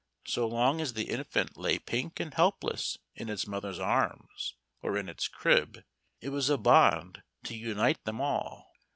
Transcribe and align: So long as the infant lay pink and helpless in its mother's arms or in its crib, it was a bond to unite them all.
So 0.25 0.47
long 0.47 0.81
as 0.81 0.93
the 0.93 1.11
infant 1.11 1.57
lay 1.57 1.77
pink 1.77 2.19
and 2.19 2.33
helpless 2.33 2.97
in 3.13 3.29
its 3.29 3.45
mother's 3.45 3.77
arms 3.77 4.55
or 4.81 4.97
in 4.97 5.07
its 5.07 5.27
crib, 5.27 5.83
it 6.21 6.29
was 6.29 6.49
a 6.49 6.57
bond 6.57 7.21
to 7.43 7.55
unite 7.55 8.03
them 8.05 8.19
all. 8.19 8.71